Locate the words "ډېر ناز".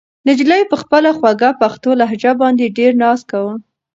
2.77-3.19